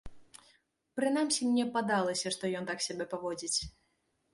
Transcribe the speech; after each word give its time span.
Прынамсі, 1.01 1.41
мне 1.51 1.65
падалася, 1.77 2.27
што 2.37 2.43
ён 2.61 2.71
так 2.71 2.79
сябе 2.91 3.05
паводзіць. 3.17 3.59